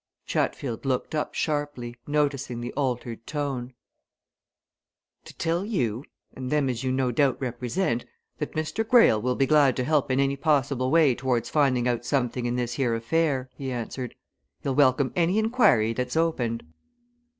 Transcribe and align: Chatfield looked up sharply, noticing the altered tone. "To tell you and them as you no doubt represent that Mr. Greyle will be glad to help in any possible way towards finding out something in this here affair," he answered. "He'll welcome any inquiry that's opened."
Chatfield 0.25 0.83
looked 0.83 1.13
up 1.13 1.35
sharply, 1.35 1.95
noticing 2.07 2.59
the 2.59 2.73
altered 2.73 3.27
tone. 3.27 3.75
"To 5.25 5.37
tell 5.37 5.63
you 5.63 6.03
and 6.33 6.49
them 6.49 6.71
as 6.71 6.83
you 6.83 6.91
no 6.91 7.11
doubt 7.11 7.39
represent 7.39 8.05
that 8.39 8.53
Mr. 8.53 8.83
Greyle 8.83 9.21
will 9.21 9.35
be 9.35 9.45
glad 9.45 9.75
to 9.75 9.83
help 9.83 10.09
in 10.09 10.19
any 10.19 10.37
possible 10.37 10.89
way 10.89 11.13
towards 11.13 11.51
finding 11.51 11.87
out 11.87 12.03
something 12.03 12.47
in 12.47 12.55
this 12.55 12.73
here 12.73 12.95
affair," 12.95 13.51
he 13.53 13.71
answered. 13.71 14.15
"He'll 14.63 14.73
welcome 14.73 15.13
any 15.15 15.37
inquiry 15.37 15.93
that's 15.93 16.17
opened." 16.17 16.63